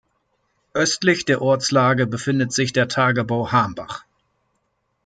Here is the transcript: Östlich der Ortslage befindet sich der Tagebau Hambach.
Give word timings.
Östlich 0.73 1.25
der 1.25 1.43
Ortslage 1.43 2.07
befindet 2.07 2.51
sich 2.53 2.73
der 2.73 2.87
Tagebau 2.87 3.51
Hambach. 3.51 4.03